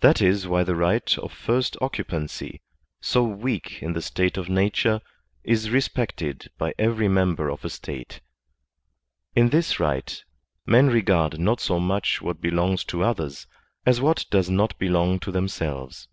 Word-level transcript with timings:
That 0.00 0.20
is 0.20 0.48
why 0.48 0.64
the 0.64 0.74
right 0.74 1.16
of 1.18 1.32
first 1.32 1.76
occupancy, 1.80 2.60
so 3.00 3.22
weak 3.22 3.80
in 3.80 3.92
the 3.92 4.02
state 4.02 4.36
of 4.36 4.48
nature, 4.48 5.00
is 5.44 5.70
respected 5.70 6.50
by 6.58 6.74
every 6.76 7.06
member 7.06 7.48
of 7.50 7.64
a 7.64 7.70
State. 7.70 8.20
In 9.36 9.50
this 9.50 9.78
right 9.78 10.20
men 10.66 10.88
regard 10.88 11.38
not 11.38 11.60
so 11.60 11.78
much 11.78 12.20
what 12.20 12.40
belongs 12.40 12.82
to 12.86 13.04
others 13.04 13.46
as 13.86 14.00
what 14.00 14.26
does 14.28 14.50
not 14.50 14.76
belong 14.80 15.20
to 15.20 15.30
themselves. 15.30 16.08